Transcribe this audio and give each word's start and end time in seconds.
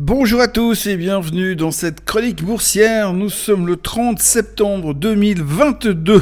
Bonjour 0.00 0.40
à 0.40 0.48
tous 0.48 0.86
et 0.86 0.96
bienvenue 0.96 1.54
dans 1.54 1.70
cette 1.70 2.04
chronique 2.04 2.42
boursière. 2.42 3.12
Nous 3.12 3.30
sommes 3.30 3.68
le 3.68 3.76
30 3.76 4.18
septembre 4.18 4.92
2022. 4.92 6.20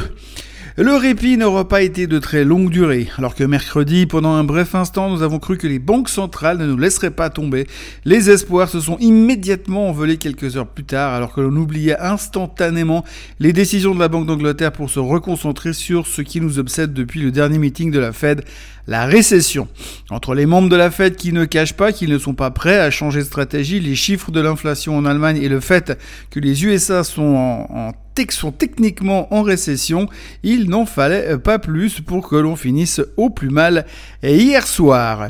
Le 0.75 0.95
répit 0.95 1.37
n'aura 1.37 1.67
pas 1.67 1.83
été 1.83 2.07
de 2.07 2.17
très 2.17 2.43
longue 2.43 2.71
durée, 2.71 3.07
alors 3.19 3.35
que 3.35 3.43
mercredi, 3.43 4.07
pendant 4.07 4.31
un 4.31 4.43
bref 4.43 4.73
instant, 4.73 5.11
nous 5.11 5.21
avons 5.21 5.37
cru 5.37 5.55
que 5.55 5.67
les 5.67 5.77
banques 5.77 6.09
centrales 6.09 6.57
ne 6.57 6.65
nous 6.65 6.79
laisseraient 6.79 7.11
pas 7.11 7.29
tomber. 7.29 7.67
Les 8.05 8.31
espoirs 8.31 8.67
se 8.69 8.79
sont 8.79 8.97
immédiatement 8.97 9.87
envolés 9.87 10.17
quelques 10.17 10.57
heures 10.57 10.65
plus 10.65 10.83
tard, 10.83 11.13
alors 11.13 11.31
que 11.31 11.41
l'on 11.41 11.55
oubliait 11.57 11.99
instantanément 11.99 13.05
les 13.39 13.53
décisions 13.53 13.93
de 13.93 13.99
la 13.99 14.07
Banque 14.07 14.25
d'Angleterre 14.25 14.71
pour 14.71 14.89
se 14.89 14.97
reconcentrer 14.97 15.73
sur 15.73 16.07
ce 16.07 16.23
qui 16.23 16.41
nous 16.41 16.57
obsède 16.57 16.91
depuis 16.91 17.21
le 17.21 17.29
dernier 17.29 17.59
meeting 17.59 17.91
de 17.91 17.99
la 17.99 18.11
Fed, 18.11 18.43
la 18.87 19.05
récession. 19.05 19.67
Entre 20.09 20.33
les 20.33 20.47
membres 20.47 20.69
de 20.69 20.75
la 20.75 20.89
Fed 20.89 21.15
qui 21.15 21.33
ne 21.33 21.45
cachent 21.45 21.75
pas 21.75 21.91
qu'ils 21.91 22.09
ne 22.09 22.17
sont 22.17 22.33
pas 22.33 22.49
prêts 22.49 22.79
à 22.79 22.89
changer 22.89 23.19
de 23.19 23.25
stratégie, 23.25 23.79
les 23.79 23.93
chiffres 23.93 24.31
de 24.31 24.41
l'inflation 24.41 24.97
en 24.97 25.05
Allemagne 25.05 25.37
et 25.37 25.49
le 25.49 25.59
fait 25.59 25.99
que 26.31 26.39
les 26.39 26.65
USA 26.65 27.03
sont 27.03 27.21
en, 27.21 27.67
en 27.69 27.91
sont 28.31 28.51
techniquement 28.51 29.33
en 29.33 29.41
récession, 29.41 30.07
il 30.43 30.69
n'en 30.69 30.85
fallait 30.85 31.37
pas 31.37 31.59
plus 31.59 32.01
pour 32.01 32.27
que 32.27 32.35
l'on 32.35 32.55
finisse 32.55 33.01
au 33.17 33.29
plus 33.29 33.49
mal 33.49 33.85
hier 34.23 34.65
soir. 34.65 35.29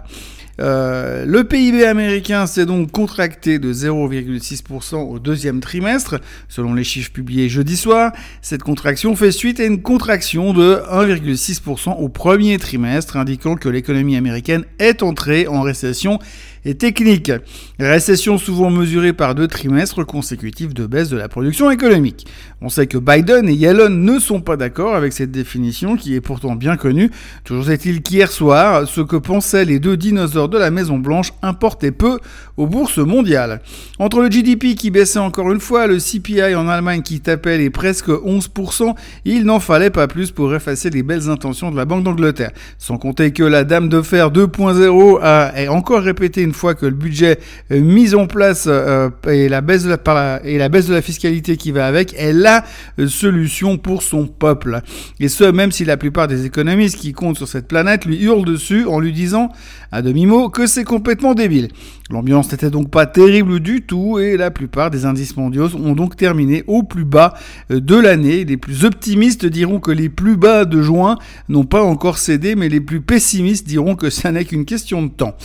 Euh, 0.62 1.26
le 1.26 1.44
PIB 1.44 1.84
américain 1.84 2.46
s'est 2.46 2.66
donc 2.66 2.92
contracté 2.92 3.58
de 3.58 3.74
0,6% 3.74 4.96
au 4.98 5.18
deuxième 5.18 5.60
trimestre, 5.60 6.20
selon 6.48 6.76
les 6.76 6.84
chiffres 6.84 7.12
publiés 7.12 7.50
jeudi 7.50 7.76
soir. 7.76 8.12
Cette 8.42 8.62
contraction 8.62 9.16
fait 9.16 9.32
suite 9.32 9.60
à 9.60 9.66
une 9.66 9.82
contraction 9.82 10.54
de 10.54 10.80
1,6% 10.92 11.98
au 11.98 12.10
premier 12.10 12.58
trimestre, 12.60 13.18
indiquant 13.18 13.56
que 13.56 13.70
l'économie 13.70 14.16
américaine 14.16 14.66
est 14.78 15.02
entrée 15.02 15.48
en 15.48 15.62
récession 15.62 16.20
et 16.66 16.76
technique. 16.76 17.32
Récession 17.80 18.38
souvent 18.38 18.70
mesurée 18.70 19.14
par 19.14 19.36
deux 19.36 19.48
trimestres 19.48 20.06
consécutifs 20.06 20.74
de 20.74 20.86
baisse 20.86 21.10
de 21.10 21.18
la 21.18 21.28
production 21.28 21.72
économique. 21.72 22.26
On 22.62 22.70
sait 22.70 22.88
que 22.88 22.98
Biden 22.98 23.50
et 23.50 23.54
Yellen 23.54 24.04
ne 24.04 24.20
sont 24.20 24.42
pas 24.42 24.56
d'accord 24.56 24.96
avec 24.96 25.14
cette 25.14 25.32
définition 25.32 25.96
qui 25.96 26.16
est 26.16 26.22
pourtant 26.22 26.56
bien 26.56 26.78
connue. 26.78 27.12
Toujours 27.44 27.70
est-il 27.70 28.02
qu'hier 28.02 28.32
soir, 28.32 28.88
ce 28.88 29.02
que 29.02 29.18
pensaient 29.18 29.66
les 29.66 29.80
deux 29.80 29.98
dinosaures 29.98 30.50
de 30.50 30.58
la 30.58 30.72
Maison 30.72 30.98
Blanche 30.98 31.34
importait 31.42 31.92
peu 31.92 32.20
aux 32.58 32.68
bourses 32.68 33.00
mondiales. 33.00 33.62
Entre 34.00 34.22
le 34.22 34.30
GDP 34.30 34.76
qui 34.76 34.92
baissait 34.92 35.20
encore 35.20 35.52
une 35.52 35.60
fois, 35.60 35.88
le 35.88 35.98
CPI 35.98 36.56
en 36.56 36.68
Allemagne 36.70 37.02
qui 37.02 37.20
tapait 37.20 37.58
les 37.58 37.70
presque 37.70 38.08
11%, 38.08 38.96
il 39.26 39.44
n'en 39.44 39.60
fallait 39.60 39.90
pas 39.90 40.08
plus 40.08 40.32
pour 40.32 40.54
effacer 40.56 40.90
les 40.90 41.04
belles 41.04 41.30
intentions 41.30 41.72
de 41.72 41.76
la 41.76 41.86
Banque 41.86 42.04
d'Angleterre. 42.04 42.52
Sans 42.78 42.98
compter 42.98 43.32
que 43.32 43.44
la 43.44 43.64
Dame 43.64 43.90
de 43.90 44.02
Fer 44.02 44.32
2.0 44.32 45.20
a 45.22 45.72
encore 45.72 46.02
répété 46.02 46.42
une 46.42 46.53
fois 46.54 46.76
que 46.76 46.86
le 46.86 46.94
budget 46.94 47.40
euh, 47.72 47.80
mis 47.80 48.16
en 48.16 48.28
place 48.28 48.66
euh, 48.68 49.10
et, 49.28 49.50
la 49.50 49.62
baisse 49.62 49.84
de 49.84 49.90
la, 49.90 50.42
et 50.44 50.58
la 50.58 50.70
baisse 50.70 50.88
de 50.88 50.94
la 50.94 51.02
fiscalité 51.02 51.58
qui 51.58 51.72
va 51.72 51.86
avec 51.86 52.14
est 52.18 52.34
la 52.34 52.64
euh, 53.00 53.08
solution 53.08 53.78
pour 53.78 54.04
son 54.04 54.28
peuple. 54.28 54.82
Et 55.20 55.28
ce, 55.28 55.44
même 55.44 55.72
si 55.72 55.86
la 55.86 55.98
plupart 55.98 56.28
des 56.28 56.46
économistes 56.46 56.98
qui 56.98 57.14
comptent 57.14 57.38
sur 57.38 57.48
cette 57.48 57.68
planète 57.68 58.06
lui 58.06 58.22
hurlent 58.24 58.46
dessus 58.46 58.86
en 58.86 59.00
lui 59.00 59.14
disant, 59.14 59.50
à 59.92 60.02
demi-mot, 60.02 60.50
que 60.50 60.68
c'est 60.68 60.84
complètement 60.84 61.34
débile. 61.34 61.70
L'ambiance 62.10 62.52
n'était 62.52 62.70
donc 62.70 62.90
pas 62.90 63.06
terrible 63.06 63.60
du 63.60 63.82
tout 63.82 64.20
et 64.20 64.38
la 64.38 64.52
plupart 64.52 64.92
des 64.92 65.06
indices 65.06 65.38
mondiaux 65.38 65.70
ont 65.76 65.94
donc 65.94 66.16
terminé 66.16 66.64
au 66.68 66.84
plus 66.84 67.06
bas 67.06 67.34
de 67.70 67.96
l'année. 67.96 68.44
Les 68.44 68.58
plus 68.58 68.86
optimistes 68.86 69.46
diront 69.46 69.80
que 69.80 69.92
les 69.92 70.10
plus 70.10 70.36
bas 70.36 70.66
de 70.66 70.82
juin 70.82 71.18
n'ont 71.50 71.64
pas 71.64 71.82
encore 71.82 72.18
cédé, 72.18 72.56
mais 72.56 72.70
les 72.70 72.82
plus 72.82 73.02
pessimistes 73.02 73.68
diront 73.68 73.96
que 73.96 74.10
ça 74.10 74.32
n'est 74.32 74.46
qu'une 74.46 74.66
question 74.66 75.04
de 75.04 75.10
temps. 75.10 75.36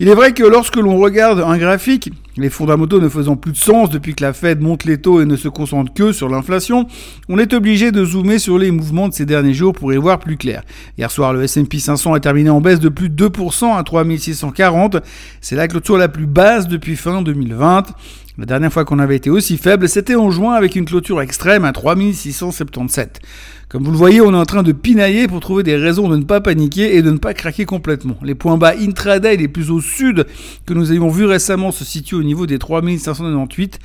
Il 0.00 0.08
est 0.08 0.14
vrai 0.14 0.32
que 0.32 0.41
lorsque 0.44 0.76
l'on 0.76 0.98
regarde 0.98 1.40
un 1.40 1.58
graphique, 1.58 2.10
les 2.36 2.48
fondamentaux 2.48 3.00
ne 3.00 3.08
faisant 3.08 3.36
plus 3.36 3.52
de 3.52 3.56
sens 3.56 3.90
depuis 3.90 4.14
que 4.14 4.22
la 4.22 4.32
Fed 4.32 4.60
monte 4.60 4.84
les 4.84 4.98
taux 4.98 5.20
et 5.20 5.26
ne 5.26 5.36
se 5.36 5.48
concentre 5.48 5.92
que 5.92 6.12
sur 6.12 6.28
l'inflation, 6.28 6.86
on 7.28 7.38
est 7.38 7.52
obligé 7.52 7.92
de 7.92 8.04
zoomer 8.04 8.38
sur 8.38 8.58
les 8.58 8.70
mouvements 8.70 9.08
de 9.08 9.14
ces 9.14 9.26
derniers 9.26 9.54
jours 9.54 9.72
pour 9.72 9.92
y 9.92 9.96
voir 9.96 10.18
plus 10.18 10.36
clair. 10.36 10.62
Hier 10.96 11.10
soir, 11.10 11.32
le 11.34 11.42
S&P 11.42 11.78
500 11.78 12.14
a 12.14 12.20
terminé 12.20 12.50
en 12.50 12.60
baisse 12.60 12.80
de 12.80 12.88
plus 12.88 13.10
de 13.10 13.28
2% 13.28 13.76
à 13.76 13.82
3640. 13.82 14.96
C'est 15.40 15.56
la 15.56 15.68
clôture 15.68 15.98
la 15.98 16.08
plus 16.08 16.26
basse 16.26 16.68
depuis 16.68 16.96
fin 16.96 17.22
2020. 17.22 17.86
La 18.38 18.46
dernière 18.46 18.72
fois 18.72 18.86
qu'on 18.86 18.98
avait 18.98 19.16
été 19.16 19.28
aussi 19.28 19.58
faible, 19.58 19.88
c'était 19.90 20.14
en 20.14 20.30
juin 20.30 20.54
avec 20.54 20.74
une 20.74 20.86
clôture 20.86 21.20
extrême 21.20 21.66
à 21.66 21.72
3677. 21.72 23.20
Comme 23.72 23.84
vous 23.84 23.90
le 23.90 23.96
voyez, 23.96 24.20
on 24.20 24.34
est 24.34 24.36
en 24.36 24.44
train 24.44 24.62
de 24.62 24.72
pinailler 24.72 25.28
pour 25.28 25.40
trouver 25.40 25.62
des 25.62 25.76
raisons 25.76 26.10
de 26.10 26.18
ne 26.18 26.24
pas 26.24 26.42
paniquer 26.42 26.94
et 26.94 27.00
de 27.00 27.10
ne 27.10 27.16
pas 27.16 27.32
craquer 27.32 27.64
complètement. 27.64 28.18
Les 28.22 28.34
points 28.34 28.58
bas 28.58 28.74
intraday 28.78 29.38
les 29.38 29.48
plus 29.48 29.70
au 29.70 29.80
sud 29.80 30.26
que 30.66 30.74
nous 30.74 30.90
avions 30.90 31.08
vus 31.08 31.24
récemment 31.24 31.72
se 31.72 31.82
situent 31.82 32.16
au 32.16 32.22
niveau 32.22 32.44
des 32.44 32.58
3598, 32.58 33.78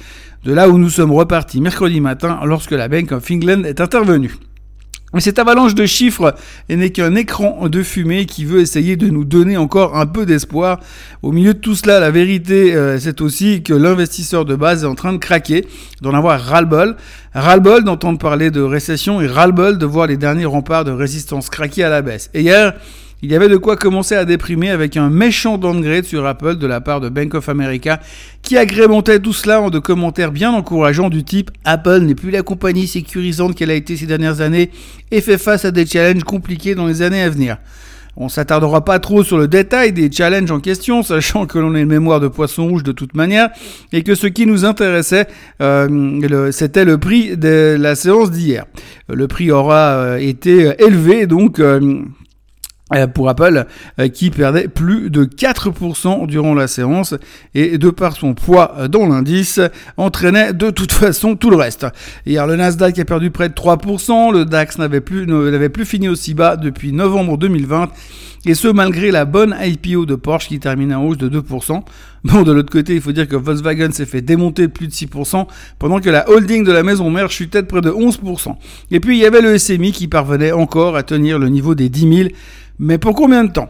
de 0.43 0.51
là 0.51 0.67
où 0.67 0.77
nous 0.77 0.89
sommes 0.89 1.13
repartis 1.13 1.61
mercredi 1.61 2.01
matin 2.01 2.37
lorsque 2.43 2.71
la 2.71 2.89
Bank 2.89 3.13
of 3.13 3.31
England 3.31 3.63
est 3.63 3.79
intervenue. 3.79 4.35
Mais 5.13 5.21
cette 5.21 5.39
avalanche 5.39 5.73
de 5.73 5.85
chiffres 5.85 6.35
n'est 6.69 6.89
qu'un 6.89 7.15
écran 7.15 7.69
de 7.69 7.81
fumée 7.81 8.25
qui 8.25 8.43
veut 8.43 8.59
essayer 8.59 8.97
de 8.97 9.07
nous 9.07 9.23
donner 9.23 9.55
encore 9.55 9.95
un 9.95 10.05
peu 10.05 10.25
d'espoir. 10.25 10.81
Au 11.21 11.31
milieu 11.31 11.53
de 11.53 11.59
tout 11.59 11.75
cela, 11.75 12.01
la 12.01 12.11
vérité, 12.11 12.75
euh, 12.75 12.99
c'est 12.99 13.21
aussi 13.21 13.63
que 13.63 13.73
l'investisseur 13.73 14.43
de 14.43 14.53
base 14.55 14.83
est 14.83 14.87
en 14.87 14.95
train 14.95 15.13
de 15.13 15.17
craquer, 15.17 15.65
d'en 16.01 16.13
avoir 16.13 16.41
ras-le-bol. 16.41 16.97
Ras-le-bol 17.33 17.85
d'entendre 17.85 18.19
parler 18.19 18.51
de 18.51 18.61
récession 18.61 19.21
et 19.21 19.27
ras-le-bol 19.27 19.77
de 19.77 19.85
voir 19.85 20.07
les 20.07 20.17
derniers 20.17 20.45
remparts 20.45 20.83
de 20.83 20.91
résistance 20.91 21.49
craquer 21.49 21.85
à 21.85 21.89
la 21.89 22.01
baisse. 22.01 22.29
Et 22.33 22.41
hier, 22.41 22.73
il 23.23 23.31
y 23.31 23.35
avait 23.35 23.49
de 23.49 23.57
quoi 23.57 23.77
commencer 23.77 24.15
à 24.15 24.25
déprimer 24.25 24.69
avec 24.69 24.95
un 24.95 25.09
méchant 25.09 25.57
downgrade 25.57 26.05
sur 26.05 26.25
Apple 26.25 26.57
de 26.57 26.67
la 26.67 26.81
part 26.81 27.01
de 27.01 27.09
Bank 27.09 27.33
of 27.33 27.49
America 27.49 27.99
qui 28.43 28.57
agrémentait 28.57 29.19
tout 29.19 29.33
cela 29.33 29.59
en 29.61 29.69
de 29.69 29.79
commentaires 29.79 30.31
bien 30.31 30.51
encourageants 30.51 31.09
du 31.09 31.23
type 31.23 31.49
Apple 31.65 31.99
n'est 32.01 32.15
plus 32.15 32.29
la 32.31 32.43
compagnie 32.43 32.87
sécurisante 32.87 33.55
qu'elle 33.55 33.71
a 33.71 33.75
été 33.75 33.97
ces 33.97 34.05
dernières 34.05 34.41
années 34.41 34.69
et 35.09 35.21
fait 35.21 35.39
face 35.39 35.65
à 35.65 35.71
des 35.71 35.85
challenges 35.85 36.23
compliqués 36.23 36.75
dans 36.75 36.85
les 36.85 37.01
années 37.01 37.21
à 37.21 37.29
venir. 37.29 37.57
On 38.19 38.29
s'attardera 38.29 38.83
pas 38.83 38.97
trop 38.97 39.23
sur 39.23 39.37
le 39.37 39.47
détail 39.47 39.93
des 39.93 40.11
challenges 40.11 40.49
en 40.49 40.59
question, 40.59 41.03
sachant 41.03 41.45
que 41.45 41.59
l'on 41.59 41.75
est 41.75 41.81
une 41.81 41.87
mémoire 41.87 42.19
de 42.19 42.27
poisson 42.27 42.67
rouge 42.67 42.81
de 42.81 42.91
toute 42.91 43.15
manière, 43.15 43.49
et 43.93 44.01
que 44.01 44.15
ce 44.15 44.25
qui 44.25 44.47
nous 44.47 44.65
intéressait, 44.65 45.27
euh, 45.61 46.51
c'était 46.51 46.83
le 46.83 46.97
prix 46.97 47.37
de 47.37 47.77
la 47.79 47.93
séance 47.93 48.31
d'hier. 48.31 48.65
Le 49.07 49.27
prix 49.27 49.51
aura 49.51 49.89
euh, 49.91 50.17
été 50.17 50.73
élevé, 50.79 51.27
donc 51.27 51.59
euh, 51.59 52.01
pour 53.13 53.27
Apple 53.27 53.65
euh, 53.99 54.07
qui 54.07 54.29
perdait 54.29 54.67
plus 54.67 55.09
de 55.09 55.25
4% 55.25 56.25
durant 56.25 56.53
la 56.53 56.67
séance 56.67 57.15
et 57.53 57.77
de 57.77 57.89
par 57.89 58.15
son 58.15 58.33
poids 58.33 58.75
euh, 58.77 58.87
dans 58.87 59.05
l'indice 59.07 59.59
entraînait 59.97 60.53
de 60.53 60.69
toute 60.69 60.91
façon 60.93 61.35
tout 61.35 61.49
le 61.49 61.57
reste. 61.57 61.85
Hier 62.25 62.47
le 62.47 62.55
Nasdaq 62.55 62.97
a 62.99 63.05
perdu 63.05 63.29
près 63.29 63.49
de 63.49 63.53
3%, 63.53 64.31
le 64.31 64.45
DAX 64.45 64.77
n'avait 64.77 65.01
plus, 65.01 65.27
n'avait 65.27 65.69
plus 65.69 65.85
fini 65.85 66.07
aussi 66.07 66.33
bas 66.33 66.55
depuis 66.55 66.93
novembre 66.93 67.37
2020 67.37 67.89
et 68.47 68.55
ce 68.55 68.69
malgré 68.69 69.11
la 69.11 69.25
bonne 69.25 69.55
IPO 69.61 70.05
de 70.05 70.15
Porsche 70.15 70.47
qui 70.47 70.59
termine 70.59 70.93
en 70.93 71.03
hausse 71.03 71.17
de 71.17 71.29
2%. 71.29 71.81
Bon 72.23 72.41
de 72.43 72.51
l'autre 72.51 72.71
côté 72.71 72.95
il 72.95 73.01
faut 73.01 73.11
dire 73.11 73.27
que 73.27 73.35
Volkswagen 73.35 73.91
s'est 73.91 74.05
fait 74.05 74.21
démonter 74.21 74.63
de 74.63 74.71
plus 74.71 74.87
de 74.87 74.93
6% 74.93 75.45
pendant 75.79 75.99
que 75.99 76.09
la 76.09 76.29
holding 76.29 76.63
de 76.63 76.71
la 76.71 76.81
maison 76.81 77.09
mère 77.09 77.29
chutait 77.29 77.61
de 77.61 77.67
près 77.67 77.81
de 77.81 77.91
11%. 77.91 78.55
Et 78.91 78.99
puis 78.99 79.17
il 79.17 79.21
y 79.21 79.25
avait 79.25 79.41
le 79.41 79.57
SMI 79.57 79.91
qui 79.91 80.07
parvenait 80.07 80.53
encore 80.53 80.95
à 80.95 81.03
tenir 81.03 81.39
le 81.39 81.49
niveau 81.49 81.75
des 81.75 81.89
10 81.89 82.15
000 82.17 82.29
mais 82.79 82.97
pour 82.97 83.15
combien 83.15 83.43
de 83.43 83.51
temps? 83.51 83.69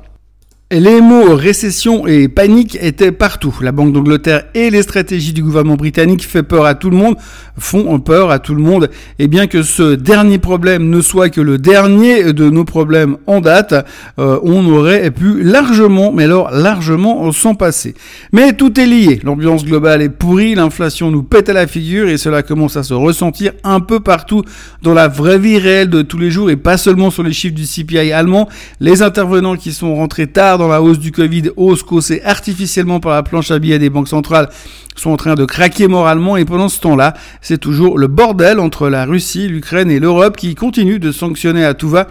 Les 0.70 1.00
mots 1.00 1.34
récession 1.34 2.08
et 2.08 2.28
panique 2.28 2.78
étaient 2.82 3.14
partout. 3.14 3.58
La 3.62 3.72
Banque 3.72 3.94
d'Angleterre 3.94 4.44
et 4.54 4.70
les 4.70 4.82
stratégies 4.82 5.32
du 5.32 5.42
gouvernement 5.42 5.78
britannique 5.78 6.28
fait 6.28 6.44
peur 6.44 6.66
à 6.66 6.76
tout 6.76 6.90
le 6.90 6.98
monde, 6.98 7.16
font 7.58 7.98
peur 8.02 8.32
à 8.32 8.40
tout 8.40 8.54
le 8.54 8.62
monde. 8.62 8.90
Et 9.18 9.30
bien 9.30 9.48
que 9.48 9.64
ce 9.64 9.96
dernier 9.96 10.40
problème 10.40 10.90
ne 10.90 11.00
soit 11.00 11.30
que 11.30 11.40
le 11.40 11.58
dernier 11.58 12.34
de 12.34 12.50
nos 12.50 12.66
problèmes 12.66 13.16
en 13.28 13.40
date, 13.40 13.76
euh, 14.20 14.42
on 14.44 14.70
aurait 14.70 15.10
pu 15.10 15.42
largement, 15.42 16.12
mais 16.12 16.26
alors 16.26 16.52
largement 16.52 17.32
s'en 17.32 17.56
passer. 17.56 17.94
Mais 18.34 18.52
tout 18.52 18.78
est 18.78 18.88
lié. 18.88 19.22
L'ambiance 19.24 19.64
globale 19.64 20.02
est 20.02 20.10
pourrie, 20.10 20.54
l'inflation 20.54 21.12
nous 21.12 21.24
pète 21.24 21.48
à 21.48 21.54
la 21.54 21.66
figure 21.66 22.10
et 22.10 22.18
cela 22.18 22.44
commence 22.44 22.76
à 22.76 22.84
se 22.84 22.94
ressentir 22.94 23.54
un 23.64 23.80
peu 23.80 24.02
partout 24.02 24.44
dans 24.82 24.94
la 24.94 25.08
vraie 25.08 25.40
vie 25.40 25.60
réelle 25.60 25.90
de 25.90 26.02
tous 26.02 26.18
les 26.18 26.30
jours 26.30 26.50
et 26.50 26.58
pas 26.58 26.76
seulement 26.76 27.10
sur 27.10 27.24
les 27.24 27.32
chiffres 27.32 27.56
du 27.56 27.64
CPI 27.64 28.12
allemand. 28.12 28.50
Les 28.82 29.02
intervenants 29.02 29.56
qui 29.56 29.72
sont 29.72 29.96
rentrés 29.96 30.28
tard 30.28 30.57
dans 30.58 30.68
la 30.68 30.82
hausse 30.82 31.00
du 31.00 31.12
Covid, 31.12 31.52
hausse 31.56 31.84
causée 31.84 32.24
artificiellement 32.24 33.00
par 33.00 33.14
la 33.14 33.24
planche 33.24 33.52
à 33.52 33.60
billets 33.60 33.80
des 33.80 33.90
banques 33.90 34.08
centrales, 34.08 34.50
sont 34.96 35.12
en 35.12 35.18
train 35.18 35.36
de 35.36 35.46
craquer 35.46 35.88
moralement 35.88 36.38
et 36.38 36.46
pendant 36.46 36.70
ce 36.70 36.80
temps-là, 36.82 37.14
c'est 37.42 37.60
toujours 37.60 37.98
le 37.98 38.08
bordel 38.08 38.60
entre 38.60 38.90
la 38.90 39.06
Russie, 39.06 39.48
l'Ukraine 39.48 39.92
et 39.92 40.00
l'Europe 40.00 40.36
qui 40.36 40.56
continue 40.56 41.00
de 41.00 41.12
sanctionner 41.12 41.64
à 41.64 41.74
tout 41.74 41.90
va 41.90 42.08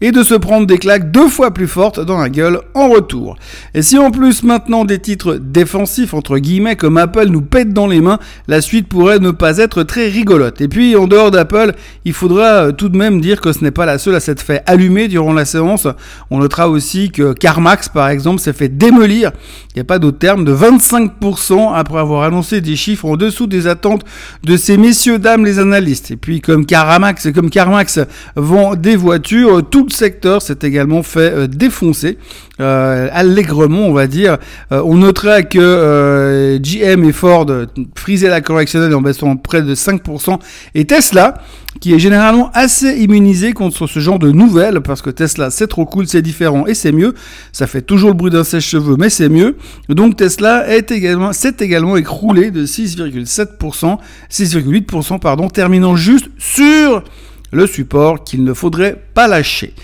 et 0.00 0.12
de 0.12 0.22
se 0.22 0.34
prendre 0.34 0.66
des 0.66 0.78
claques 0.78 1.10
deux 1.10 1.28
fois 1.28 1.52
plus 1.52 1.68
fortes 1.68 2.00
dans 2.00 2.18
la 2.18 2.28
gueule 2.28 2.60
en 2.74 2.88
retour. 2.88 3.36
Et 3.74 3.82
si 3.82 3.98
en 3.98 4.10
plus 4.10 4.42
maintenant 4.42 4.84
des 4.84 4.98
titres 4.98 5.34
défensifs 5.34 6.14
entre 6.14 6.38
guillemets 6.38 6.76
comme 6.76 6.96
Apple 6.96 7.26
nous 7.26 7.42
pète 7.42 7.72
dans 7.72 7.86
les 7.86 8.00
mains, 8.00 8.18
la 8.48 8.60
suite 8.60 8.88
pourrait 8.88 9.18
ne 9.18 9.30
pas 9.30 9.58
être 9.58 9.82
très 9.82 10.08
rigolote. 10.08 10.60
Et 10.60 10.68
puis 10.68 10.96
en 10.96 11.06
dehors 11.06 11.30
d'Apple, 11.30 11.74
il 12.04 12.12
faudra 12.12 12.44
euh, 12.44 12.72
tout 12.72 12.88
de 12.88 12.96
même 12.96 13.20
dire 13.20 13.40
que 13.40 13.52
ce 13.52 13.62
n'est 13.62 13.70
pas 13.70 13.86
la 13.86 13.98
seule 13.98 14.14
à 14.14 14.20
s'être 14.20 14.40
fait 14.40 14.62
allumer 14.66 15.08
durant 15.08 15.32
la 15.32 15.44
séance. 15.44 15.86
On 16.30 16.38
notera 16.38 16.68
aussi 16.68 17.10
que 17.10 17.32
CarMax 17.32 17.88
par 17.88 18.08
exemple 18.08 18.40
s'est 18.40 18.52
fait 18.52 18.68
démolir, 18.68 19.32
il 19.74 19.78
n'y 19.78 19.82
a 19.82 19.84
pas 19.84 19.98
d'autre 19.98 20.18
terme, 20.18 20.44
de 20.44 20.54
25% 20.54 21.74
après 21.74 21.98
avoir 21.98 22.22
annoncé 22.22 22.60
des 22.60 22.76
chiffres 22.76 23.06
en 23.06 23.16
dessous 23.16 23.46
des 23.46 23.66
attentes 23.66 24.04
de 24.44 24.56
ces 24.56 24.76
messieurs 24.76 25.18
dames 25.18 25.44
les 25.44 25.58
analystes. 25.58 26.10
Et 26.10 26.16
puis 26.16 26.40
comme 26.40 26.64
CarMax 26.64 27.26
et 27.26 27.32
comme 27.32 27.50
CarMax 27.50 28.00
vend 28.36 28.74
des 28.74 28.96
voitures, 28.96 29.68
tout 29.68 29.89
le 29.90 29.94
secteur 29.94 30.40
s'est 30.40 30.58
également 30.62 31.02
fait 31.02 31.32
euh, 31.32 31.46
défoncer 31.46 32.18
euh, 32.60 33.08
allègrement, 33.12 33.86
on 33.86 33.92
va 33.92 34.06
dire. 34.06 34.38
Euh, 34.72 34.82
on 34.84 34.96
notera 34.96 35.42
que 35.42 36.58
GM 36.62 37.04
et 37.04 37.12
Ford 37.12 37.46
frisaient 37.94 38.28
la 38.28 38.40
correctionnelle 38.40 38.94
en 38.94 39.00
baissant 39.00 39.36
près 39.36 39.62
de 39.62 39.74
5%, 39.74 40.38
et 40.74 40.84
Tesla, 40.84 41.34
qui 41.80 41.94
est 41.94 41.98
généralement 41.98 42.50
assez 42.52 42.98
immunisé 42.98 43.52
contre 43.52 43.86
ce 43.86 44.00
genre 44.00 44.18
de 44.18 44.30
nouvelles, 44.30 44.80
parce 44.80 45.02
que 45.02 45.10
Tesla 45.10 45.50
c'est 45.50 45.66
trop 45.66 45.86
cool, 45.86 46.06
c'est 46.06 46.22
différent 46.22 46.66
et 46.66 46.74
c'est 46.74 46.92
mieux. 46.92 47.14
Ça 47.52 47.66
fait 47.66 47.82
toujours 47.82 48.10
le 48.10 48.16
bruit 48.16 48.30
d'un 48.30 48.44
sèche-cheveux, 48.44 48.96
mais 48.98 49.10
c'est 49.10 49.28
mieux. 49.28 49.56
Donc 49.88 50.16
Tesla 50.16 50.68
est 50.68 50.90
également, 50.90 51.32
s'est 51.32 51.56
également 51.60 51.96
écroulé 51.96 52.50
de 52.50 52.66
6,7%, 52.66 53.98
6,8%, 54.30 55.18
pardon, 55.18 55.48
terminant 55.48 55.96
juste 55.96 56.28
sur 56.38 57.02
le 57.50 57.66
support 57.66 58.24
qu'il 58.24 58.44
ne 58.44 58.54
faudrait 58.54 59.02
pas 59.14 59.28
lâcher. 59.28 59.74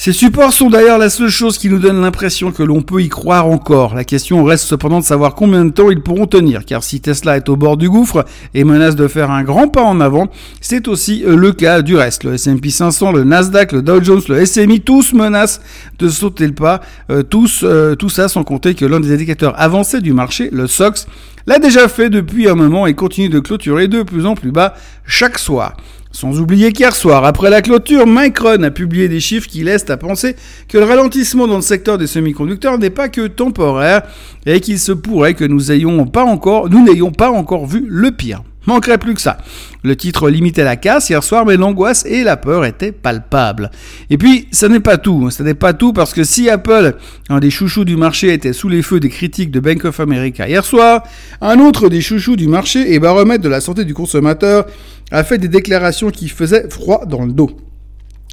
Ces 0.00 0.12
supports 0.12 0.52
sont 0.52 0.70
d'ailleurs 0.70 0.96
la 0.96 1.10
seule 1.10 1.28
chose 1.28 1.58
qui 1.58 1.68
nous 1.68 1.80
donne 1.80 2.00
l'impression 2.00 2.52
que 2.52 2.62
l'on 2.62 2.82
peut 2.82 3.02
y 3.02 3.08
croire 3.08 3.48
encore. 3.48 3.96
La 3.96 4.04
question 4.04 4.44
reste 4.44 4.64
cependant 4.64 5.00
de 5.00 5.04
savoir 5.04 5.34
combien 5.34 5.64
de 5.64 5.70
temps 5.70 5.90
ils 5.90 6.00
pourront 6.00 6.28
tenir, 6.28 6.64
car 6.64 6.84
si 6.84 7.00
Tesla 7.00 7.36
est 7.36 7.48
au 7.48 7.56
bord 7.56 7.76
du 7.76 7.90
gouffre 7.90 8.24
et 8.54 8.62
menace 8.62 8.94
de 8.94 9.08
faire 9.08 9.32
un 9.32 9.42
grand 9.42 9.66
pas 9.66 9.82
en 9.82 10.00
avant, 10.00 10.28
c'est 10.60 10.86
aussi 10.86 11.24
euh, 11.24 11.34
le 11.34 11.50
cas 11.50 11.82
du 11.82 11.96
reste. 11.96 12.22
Le 12.22 12.34
S&P 12.34 12.70
500, 12.70 13.10
le 13.10 13.24
Nasdaq, 13.24 13.72
le 13.72 13.82
Dow 13.82 14.00
Jones, 14.00 14.22
le 14.28 14.46
SMI, 14.46 14.82
tous 14.82 15.14
menacent 15.14 15.60
de 15.98 16.08
sauter 16.08 16.46
le 16.46 16.54
pas. 16.54 16.80
Euh, 17.10 17.24
tous, 17.24 17.62
euh, 17.64 17.96
tout 17.96 18.08
ça 18.08 18.28
sans 18.28 18.44
compter 18.44 18.76
que 18.76 18.84
l'un 18.84 19.00
des 19.00 19.12
indicateurs 19.12 19.60
avancés 19.60 20.00
du 20.00 20.12
marché, 20.12 20.48
le 20.52 20.68
SOX, 20.68 21.08
l'a 21.48 21.58
déjà 21.58 21.88
fait 21.88 22.08
depuis 22.08 22.48
un 22.48 22.54
moment 22.54 22.86
et 22.86 22.94
continue 22.94 23.30
de 23.30 23.40
clôturer 23.40 23.88
de 23.88 24.04
plus 24.04 24.26
en 24.26 24.36
plus 24.36 24.52
bas 24.52 24.74
chaque 25.04 25.38
soir. 25.38 25.76
Sans 26.10 26.40
oublier 26.40 26.72
qu'hier 26.72 26.96
soir, 26.96 27.24
après 27.24 27.50
la 27.50 27.60
clôture, 27.60 28.06
Micron 28.06 28.62
a 28.62 28.70
publié 28.70 29.08
des 29.08 29.20
chiffres 29.20 29.46
qui 29.46 29.62
laissent 29.62 29.90
à 29.90 29.96
penser 29.96 30.36
que 30.66 30.78
le 30.78 30.84
ralentissement 30.84 31.46
dans 31.46 31.56
le 31.56 31.62
secteur 31.62 31.98
des 31.98 32.06
semi-conducteurs 32.06 32.78
n'est 32.78 32.90
pas 32.90 33.08
que 33.08 33.26
temporaire 33.26 34.02
et 34.46 34.60
qu'il 34.60 34.78
se 34.78 34.92
pourrait 34.92 35.34
que 35.34 35.44
nous 35.44 35.64
n'ayons 35.64 36.06
pas 36.06 36.24
encore, 36.24 36.68
pas 37.16 37.30
encore 37.30 37.66
vu 37.66 37.84
le 37.88 38.10
pire. 38.10 38.42
Manquerait 38.68 38.98
plus 38.98 39.14
que 39.14 39.20
ça. 39.22 39.38
Le 39.82 39.96
titre 39.96 40.28
limitait 40.28 40.62
la 40.62 40.76
casse 40.76 41.08
hier 41.08 41.24
soir, 41.24 41.46
mais 41.46 41.56
l'angoisse 41.56 42.04
et 42.04 42.22
la 42.22 42.36
peur 42.36 42.66
étaient 42.66 42.92
palpables. 42.92 43.70
Et 44.10 44.18
puis, 44.18 44.46
ça 44.50 44.68
n'est 44.68 44.78
pas 44.78 44.98
tout. 44.98 45.30
Ce 45.30 45.42
n'est 45.42 45.54
pas 45.54 45.72
tout 45.72 45.94
parce 45.94 46.12
que 46.12 46.22
si 46.22 46.50
Apple, 46.50 46.96
un 47.30 47.38
des 47.38 47.50
chouchous 47.50 47.86
du 47.86 47.96
marché, 47.96 48.30
était 48.30 48.52
sous 48.52 48.68
les 48.68 48.82
feux 48.82 49.00
des 49.00 49.08
critiques 49.08 49.50
de 49.50 49.60
Bank 49.60 49.86
of 49.86 50.00
America 50.00 50.46
hier 50.46 50.66
soir, 50.66 51.02
un 51.40 51.60
autre 51.60 51.88
des 51.88 52.02
chouchous 52.02 52.36
du 52.36 52.46
marché 52.46 52.92
et 52.92 52.98
baromètre 52.98 53.42
de 53.42 53.48
la 53.48 53.62
santé 53.62 53.86
du 53.86 53.94
consommateur 53.94 54.66
a 55.10 55.24
fait 55.24 55.38
des 55.38 55.48
déclarations 55.48 56.10
qui 56.10 56.28
faisaient 56.28 56.68
froid 56.68 57.06
dans 57.06 57.24
le 57.24 57.32
dos. 57.32 57.50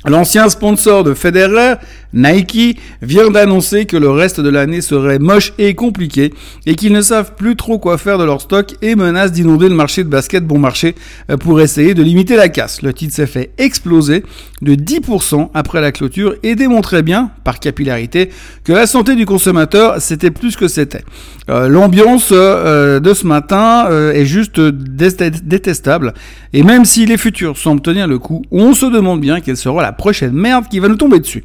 L'ancien 0.07 0.49
sponsor 0.49 1.03
de 1.03 1.15
Federer, 1.15 1.75
Nike, 2.13 2.79
vient 3.01 3.31
d'annoncer 3.31 3.85
que 3.85 3.97
le 3.97 4.11
reste 4.11 4.39
de 4.39 4.49
l'année 4.49 4.81
serait 4.81 5.17
moche 5.17 5.53
et 5.57 5.73
compliqué 5.73 6.31
et 6.67 6.75
qu'ils 6.75 6.93
ne 6.93 7.01
savent 7.01 7.33
plus 7.33 7.55
trop 7.55 7.79
quoi 7.79 7.97
faire 7.97 8.19
de 8.19 8.23
leur 8.23 8.39
stock 8.39 8.75
et 8.83 8.95
menacent 8.95 9.31
d'inonder 9.31 9.67
le 9.67 9.73
marché 9.73 10.03
de 10.03 10.09
basket 10.09 10.45
bon 10.45 10.59
marché 10.59 10.93
euh, 11.31 11.37
pour 11.37 11.59
essayer 11.59 11.95
de 11.95 12.03
limiter 12.03 12.35
la 12.35 12.49
casse. 12.49 12.83
Le 12.83 12.93
titre 12.93 13.15
s'est 13.15 13.25
fait 13.25 13.49
exploser 13.57 14.23
de 14.61 14.75
10% 14.75 15.49
après 15.55 15.81
la 15.81 15.91
clôture 15.91 16.35
et 16.43 16.53
démontrait 16.53 17.01
bien, 17.01 17.31
par 17.43 17.59
capillarité, 17.59 18.29
que 18.63 18.73
la 18.73 18.85
santé 18.85 19.15
du 19.15 19.25
consommateur 19.25 19.99
c'était 20.01 20.31
plus 20.31 20.55
que 20.55 20.67
c'était. 20.67 21.03
Euh, 21.49 21.67
l'ambiance 21.67 22.29
euh, 22.31 22.99
de 22.99 23.13
ce 23.13 23.27
matin 23.27 23.87
est 23.89 24.25
juste 24.25 24.59
détestable 24.59 26.13
et 26.53 26.63
même 26.63 26.85
si 26.85 27.05
les 27.05 27.17
futurs 27.17 27.57
semblent 27.57 27.81
tenir 27.81 28.07
le 28.07 28.17
coup, 28.17 28.43
on 28.51 28.73
se 28.73 28.85
demande 28.85 29.21
bien 29.21 29.41
quelle 29.41 29.57
sera 29.57 29.81
la 29.81 29.91
prochaine 29.91 30.33
merde 30.33 30.65
qui 30.69 30.79
va 30.79 30.87
nous 30.87 30.95
tomber 30.95 31.19
dessus. 31.19 31.43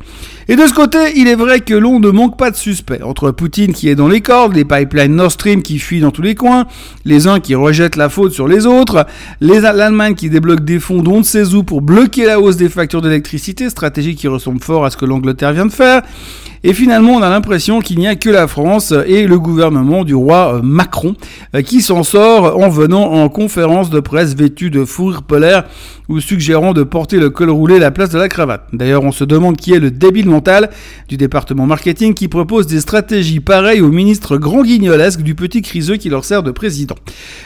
Et 0.50 0.56
de 0.56 0.67
ce 0.67 0.75
côté, 0.75 0.99
il 1.14 1.29
est 1.29 1.37
vrai 1.37 1.61
que 1.61 1.75
l'on 1.75 2.00
ne 2.00 2.11
manque 2.11 2.37
pas 2.37 2.50
de 2.50 2.56
suspects. 2.56 3.00
Entre 3.05 3.31
Poutine 3.31 3.73
qui 3.73 3.88
est 3.88 3.94
dans 3.94 4.08
les 4.08 4.20
cordes, 4.20 4.52
les 4.52 4.64
pipelines 4.64 5.14
Nord 5.14 5.31
Stream 5.31 5.62
qui 5.62 5.79
fuient 5.79 6.00
dans 6.00 6.11
tous 6.11 6.23
les 6.23 6.35
coins, 6.35 6.67
les 7.05 7.29
uns 7.29 7.38
qui 7.38 7.55
rejettent 7.55 7.94
la 7.94 8.08
faute 8.08 8.32
sur 8.32 8.49
les 8.49 8.67
autres, 8.67 9.06
l'Allemagne 9.41 10.17
qui 10.17 10.29
débloque 10.29 10.64
des 10.64 10.81
fonds 10.81 11.05
d'on 11.05 11.19
ne 11.19 11.23
sait 11.23 11.55
où 11.55 11.62
pour 11.62 11.82
bloquer 11.82 12.26
la 12.26 12.41
hausse 12.41 12.56
des 12.56 12.69
factures 12.69 13.00
d'électricité, 13.00 13.70
stratégie 13.70 14.17
qui 14.17 14.26
ressemble 14.26 14.61
fort 14.61 14.85
à 14.85 14.91
ce 14.91 14.97
que 14.97 15.05
l'Angleterre 15.05 15.52
vient 15.52 15.67
de 15.67 15.70
faire, 15.70 16.02
et 16.62 16.75
finalement, 16.75 17.12
on 17.12 17.23
a 17.23 17.31
l'impression 17.31 17.81
qu'il 17.81 17.99
n'y 17.99 18.06
a 18.06 18.17
que 18.17 18.29
la 18.29 18.46
France 18.46 18.93
et 19.06 19.26
le 19.26 19.38
gouvernement 19.38 20.05
du 20.05 20.14
roi 20.14 20.56
euh, 20.56 20.61
Macron 20.62 21.14
euh, 21.55 21.62
qui 21.62 21.81
s'en 21.81 22.03
sort 22.03 22.58
en 22.58 22.69
venant 22.69 23.12
en 23.12 23.31
conférence 23.31 23.88
de 23.88 23.99
presse 23.99 24.35
vêtu 24.35 24.69
de 24.69 24.85
fourrure 24.85 25.23
polaire 25.23 25.64
ou 26.11 26.20
suggérant 26.20 26.75
de 26.75 26.82
porter 26.82 27.17
le 27.17 27.31
col 27.31 27.49
roulé 27.49 27.76
à 27.76 27.79
la 27.79 27.91
place 27.91 28.11
de 28.11 28.19
la 28.19 28.29
cravate. 28.29 28.67
D'ailleurs, 28.75 29.05
on 29.05 29.12
se 29.12 29.25
demande 29.25 29.56
qui 29.56 29.73
est 29.73 29.79
le 29.79 29.91
débile 29.91 30.29
du 31.08 31.16
département 31.16 31.66
marketing 31.66 32.14
qui 32.14 32.28
propose 32.28 32.66
des 32.66 32.81
stratégies 32.81 33.40
pareilles 33.40 33.81
au 33.81 33.90
ministre 33.90 34.37
grand 34.37 34.62
guignolesque 34.62 35.20
du 35.22 35.34
petit 35.34 35.62
criseux 35.62 35.96
qui 35.96 36.08
leur 36.08 36.25
sert 36.25 36.42
de 36.42 36.50
président. 36.50 36.96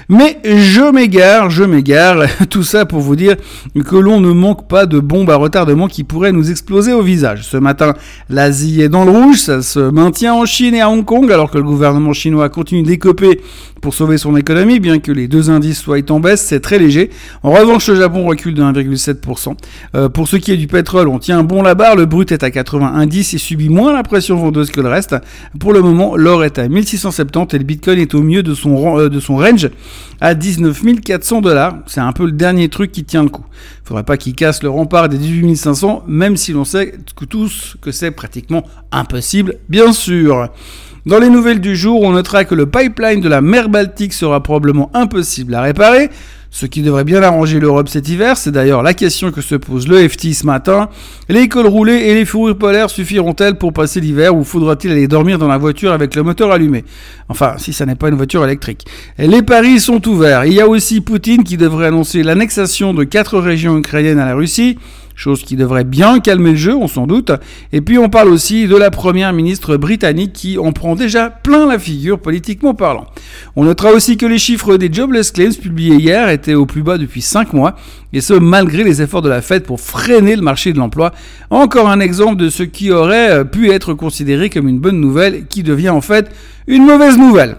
Mais 0.09 0.39
je 0.45 0.91
m'égare, 0.93 1.51
je 1.51 1.65
m'égare, 1.65 2.25
tout 2.51 2.63
ça 2.63 2.85
pour 2.85 3.01
vous 3.01 3.17
dire 3.17 3.37
que 3.85 3.97
l'on 3.97 4.21
ne 4.21 4.33
manque 4.33 4.69
pas 4.69 4.87
de 4.87 4.99
bombes 4.99 5.31
à 5.31 5.37
retardement 5.37 5.89
qui 5.89 6.05
pourraient 6.05 6.33
nous 6.33 6.51
exploser 6.51 6.93
au 6.93 7.03
visage. 7.03 7.43
Ce 7.43 7.57
matin, 7.57 7.95
l'Asie 8.29 8.83
est 8.83 8.89
dans 8.89 9.05
le 9.05 9.11
rouge, 9.11 9.39
ça 9.39 9.63
se 9.63 9.81
maintient 9.81 10.35
en 10.35 10.47
Chine 10.47 10.75
et 10.75 10.81
à 10.81 10.91
Hong 10.91 11.05
Kong, 11.05 11.31
alors 11.31 11.51
que 11.51 11.59
le 11.59 11.65
gouvernement 11.65 12.13
chinois 12.13 12.49
continue 12.49 12.83
d'écoper 12.83 13.41
pour 13.81 13.93
sauver 13.93 14.17
son 14.17 14.35
économie, 14.35 14.81
bien 14.81 14.99
que 14.99 15.13
les 15.13 15.29
deux 15.29 15.51
indices 15.51 15.79
soient 15.79 16.11
en 16.11 16.19
baisse, 16.19 16.41
c'est 16.41 16.61
très 16.61 16.79
léger. 16.79 17.11
En 17.43 17.51
revanche, 17.51 17.87
le 17.89 17.97
Japon 17.97 18.25
recule 18.25 18.55
de 18.55 18.63
1,7%. 18.63 19.55
Euh, 19.95 20.09
pour 20.09 20.27
ce 20.27 20.37
qui 20.37 20.53
est 20.53 20.57
du 20.57 20.67
pétrole, 20.67 21.07
on 21.09 21.19
tient 21.19 21.43
bon 21.43 21.63
la 21.63 21.75
barre, 21.75 21.95
le 21.95 22.07
brut 22.07 22.33
est 22.33 22.43
à 22.43 22.51
81,10 22.85 23.35
et 23.35 23.39
subit 23.39 23.69
moins 23.69 23.93
la 23.93 24.03
pression 24.03 24.37
vendeuse 24.37 24.71
que 24.71 24.81
le 24.81 24.89
reste. 24.89 25.17
Pour 25.59 25.73
le 25.73 25.83
moment, 25.83 26.17
l'or 26.17 26.45
est 26.45 26.59
à 26.59 26.69
1670 26.69 27.55
et 27.55 27.59
le 27.59 27.65
bitcoin 27.65 27.99
est 27.99 28.15
au 28.15 28.23
mieux 28.23 28.43
de 28.43 28.55
son, 28.55 28.99
euh, 28.99 29.09
de 29.09 29.21
son 29.21 29.37
range 29.37 29.71
à 30.21 30.35
19 30.35 31.01
400 31.03 31.41
dollars. 31.41 31.77
C'est 31.87 32.01
un 32.01 32.13
peu 32.13 32.27
le 32.27 32.33
dernier 32.33 32.69
truc 32.69 32.93
qui 32.93 33.05
tient 33.05 33.23
le 33.23 33.29
coup. 33.29 33.45
Faudrait 33.85 34.05
pas 34.05 34.17
qu'il 34.17 34.35
casse 34.35 34.63
le 34.63 34.71
rempart 34.71 35.09
des 35.09 35.19
18 35.19 35.57
500, 35.57 36.05
même 36.07 36.37
si 36.37 36.53
l'on 36.53 36.65
sait 36.65 36.95
tous 37.29 37.77
que 37.81 37.91
c'est 37.91 38.11
pratiquement 38.11 38.65
impossible, 38.93 39.57
bien 39.69 39.93
sûr. 39.93 40.49
Dans 41.07 41.19
les 41.19 41.29
nouvelles 41.29 41.61
du 41.61 41.77
jour, 41.77 42.01
on 42.01 42.13
notera 42.13 42.47
que 42.47 42.55
le 42.55 42.65
pipeline 42.65 43.21
de 43.21 43.29
la 43.29 43.43
mer 43.43 43.69
Baltique 43.69 44.15
sera 44.15 44.43
probablement 44.43 44.91
impossible 44.95 45.55
à 45.55 45.61
réparer, 45.61 46.09
ce 46.55 46.67
qui 46.67 46.83
devrait 46.83 47.03
bien 47.03 47.21
arranger 47.21 47.59
l'Europe 47.59 47.89
cet 47.89 48.09
hiver. 48.09 48.37
C'est 48.37 48.53
d'ailleurs 48.53 48.85
la 48.85 48.95
question 48.95 49.33
que 49.33 49.41
se 49.41 49.57
pose 49.57 49.89
le 49.89 50.09
FT 50.09 50.33
ce 50.33 50.47
matin. 50.47 50.89
Les 51.29 51.49
cols 51.49 51.67
roulés 51.67 51.97
et 51.97 52.15
les 52.15 52.25
fourrures 52.25 52.57
polaires 52.57 52.91
suffiront-elles 52.91 53.59
pour 53.59 53.73
passer 53.73 54.01
l'hiver 54.01 54.37
ou 54.37 54.45
faudra-t-il 54.45 54.93
aller 54.93 55.09
dormir 55.09 55.37
dans 55.41 55.49
la 55.49 55.59
voiture 55.59 55.91
avec 55.91 56.15
le 56.15 56.23
moteur 56.23 56.53
allumé? 56.53 56.85
Enfin, 57.29 57.55
si 57.59 57.73
ça 57.73 57.87
n'est 57.87 57.97
pas 57.97 58.09
une 58.09 58.15
voiture 58.15 58.45
électrique. 58.45 58.87
les 59.19 59.43
paris 59.43 59.81
sont 59.81 60.07
ouverts. 60.07 60.45
Il 60.45 60.53
y 60.53 60.61
a 60.61 60.69
aussi 60.69 61.01
Poutine 61.01 61.43
qui 61.43 61.57
devrait 61.57 61.89
annoncer 61.89 62.23
l'annexation 62.23 62.95
de 62.95 63.03
quatre 63.03 63.41
régions 63.41 63.77
ukrainiennes 63.77 64.21
à 64.21 64.27
la 64.27 64.37
Russie 64.37 64.79
chose 65.15 65.43
qui 65.43 65.57
devrait 65.57 65.85
bien 65.85 66.21
calmer 66.21 66.51
le 66.51 66.57
jeu, 66.57 66.75
on 66.75 66.89
s'en 66.89 67.07
doute. 67.07 67.33
Et 67.73 67.81
puis 67.81 67.99
on 67.99 68.09
parle 68.09 68.29
aussi 68.29 68.67
de 68.67 68.77
la 68.77 68.91
première 68.91 69.33
ministre 69.33 69.77
britannique 69.77 70.33
qui 70.33 70.59
en 70.59 70.73
prend 70.73 70.95
déjà 70.95 71.31
plein 71.31 71.67
la 71.67 71.79
figure 71.79 72.19
politiquement 72.19 72.75
parlant. 72.75 73.07
On 73.57 73.65
notera 73.65 73.93
aussi 73.93 74.17
que 74.17 74.27
les 74.27 74.39
chiffres 74.39 74.77
des 74.77 74.93
jobless 74.93 75.31
claims 75.31 75.55
publiés 75.55 75.97
hier 75.97 76.29
étaient 76.29 76.55
au 76.55 76.67
plus 76.67 76.83
bas 76.83 76.99
depuis 76.99 77.23
5 77.23 77.53
mois, 77.53 77.77
et 78.13 78.21
ce 78.21 78.35
malgré 78.35 78.85
les 78.85 79.03
efforts 79.03 79.23
de 79.23 79.29
la 79.29 79.43
Fed 79.43 79.65
pour 79.65 79.81
freiner 79.81 80.37
le 80.37 80.43
marché 80.43 80.73
de 80.73 80.79
l'emploi. 80.79 81.13
Encore 81.51 81.89
un 81.89 82.01
exemple 82.01 82.37
de 82.37 82.49
ce 82.49 82.63
qui 82.63 82.91
aurait 82.91 83.45
pu 83.45 83.71
être 83.71 83.95
considéré 83.95 84.51
comme 84.51 84.69
une 84.69 84.81
bonne 84.81 85.01
nouvelle 85.01 85.47
qui 85.47 85.63
devient 85.63 85.91
en 85.91 86.01
fait 86.01 86.31
une 86.67 86.85
mauvaise 86.85 87.19
nouvelle. 87.19 87.57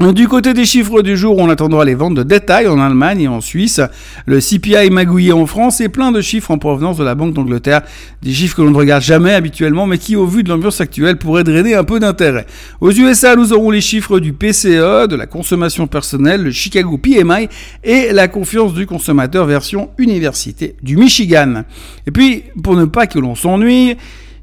Du 0.00 0.28
côté 0.28 0.54
des 0.54 0.64
chiffres 0.64 1.02
du 1.02 1.16
jour, 1.16 1.36
on 1.38 1.50
attendra 1.50 1.84
les 1.84 1.96
ventes 1.96 2.14
de 2.14 2.22
détail 2.22 2.68
en 2.68 2.78
Allemagne 2.78 3.22
et 3.22 3.26
en 3.28 3.40
Suisse. 3.40 3.80
Le 4.26 4.38
CPI 4.38 4.90
magouillé 4.90 5.32
en 5.32 5.44
France 5.44 5.80
et 5.80 5.88
plein 5.88 6.12
de 6.12 6.20
chiffres 6.20 6.52
en 6.52 6.58
provenance 6.58 6.98
de 6.98 7.02
la 7.02 7.16
Banque 7.16 7.34
d'Angleterre. 7.34 7.82
Des 8.22 8.32
chiffres 8.32 8.56
que 8.56 8.62
l'on 8.62 8.70
ne 8.70 8.76
regarde 8.76 9.02
jamais 9.02 9.34
habituellement, 9.34 9.88
mais 9.88 9.98
qui, 9.98 10.14
au 10.14 10.24
vu 10.24 10.44
de 10.44 10.50
l'ambiance 10.50 10.80
actuelle, 10.80 11.18
pourraient 11.18 11.42
drainer 11.42 11.74
un 11.74 11.82
peu 11.82 11.98
d'intérêt. 11.98 12.46
Aux 12.80 12.92
USA, 12.92 13.34
nous 13.34 13.52
aurons 13.52 13.70
les 13.70 13.80
chiffres 13.80 14.20
du 14.20 14.32
PCE, 14.32 15.08
de 15.08 15.16
la 15.16 15.26
consommation 15.26 15.88
personnelle, 15.88 16.44
le 16.44 16.52
Chicago 16.52 16.96
PMI 16.96 17.48
et 17.82 18.12
la 18.12 18.28
confiance 18.28 18.74
du 18.74 18.86
consommateur 18.86 19.46
version 19.46 19.90
Université 19.98 20.76
du 20.80 20.96
Michigan. 20.96 21.64
Et 22.06 22.12
puis, 22.12 22.44
pour 22.62 22.76
ne 22.76 22.84
pas 22.84 23.08
que 23.08 23.18
l'on 23.18 23.34
s'ennuie, 23.34 23.96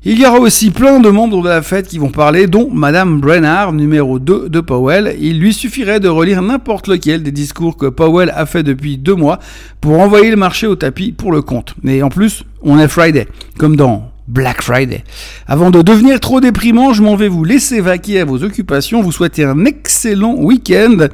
il 0.07 0.19
y 0.19 0.25
aura 0.27 0.37
aussi 0.39 0.69
plein 0.69 0.99
de 0.99 1.09
membres 1.09 1.41
de 1.41 1.49
la 1.49 1.63
fête 1.63 1.87
qui 1.87 1.97
vont 1.97 2.11
parler, 2.11 2.45
dont 2.45 2.69
Madame 2.71 3.19
Brennard, 3.19 3.73
numéro 3.73 4.19
2 4.19 4.49
de 4.49 4.59
Powell. 4.59 5.15
Il 5.19 5.39
lui 5.39 5.51
suffirait 5.51 5.99
de 5.99 6.07
relire 6.07 6.43
n'importe 6.43 6.87
lequel 6.87 7.23
des 7.23 7.31
discours 7.31 7.75
que 7.75 7.87
Powell 7.87 8.31
a 8.35 8.45
fait 8.45 8.61
depuis 8.61 8.99
deux 8.99 9.15
mois 9.15 9.39
pour 9.81 9.99
envoyer 9.99 10.29
le 10.29 10.35
marché 10.35 10.67
au 10.67 10.75
tapis 10.75 11.11
pour 11.11 11.31
le 11.31 11.41
compte. 11.41 11.73
Et 11.83 12.03
en 12.03 12.09
plus, 12.09 12.43
on 12.61 12.77
est 12.77 12.87
Friday, 12.87 13.27
comme 13.57 13.75
dans 13.75 14.11
Black 14.27 14.61
Friday. 14.61 15.03
Avant 15.47 15.71
de 15.71 15.81
devenir 15.81 16.19
trop 16.19 16.39
déprimant, 16.39 16.93
je 16.93 17.03
m'en 17.03 17.15
vais 17.15 17.27
vous 17.27 17.43
laisser 17.43 17.81
vaquer 17.81 18.21
à 18.21 18.25
vos 18.25 18.43
occupations, 18.43 19.01
vous 19.01 19.11
souhaiter 19.11 19.43
un 19.43 19.65
excellent 19.65 20.35
week-end 20.35 21.07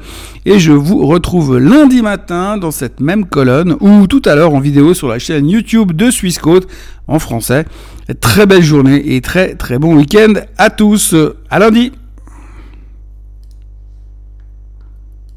et 0.46 0.58
je 0.58 0.72
vous 0.72 1.06
retrouve 1.06 1.58
lundi 1.58 2.00
matin 2.00 2.56
dans 2.56 2.70
cette 2.70 3.00
même 3.00 3.26
colonne 3.26 3.76
ou 3.80 4.06
tout 4.06 4.22
à 4.24 4.34
l'heure 4.34 4.54
en 4.54 4.60
vidéo 4.60 4.94
sur 4.94 5.08
la 5.08 5.18
chaîne 5.18 5.48
YouTube 5.48 5.92
de 5.92 6.10
Swissquote 6.10 6.66
en 7.06 7.18
français. 7.18 7.66
Très 8.20 8.46
belle 8.46 8.62
journée 8.62 9.14
et 9.14 9.20
très 9.20 9.54
très 9.54 9.78
bon 9.78 9.94
week-end 9.94 10.34
à 10.58 10.70
tous. 10.70 11.14
À 11.50 11.58
lundi 11.58 11.92